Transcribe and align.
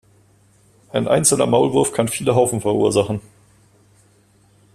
Ein 0.93 1.07
einzelner 1.07 1.45
Maulwurf 1.45 1.91
kann 1.91 2.07
viele 2.07 2.33
Haufen 2.33 2.59
verursachen. 2.59 3.21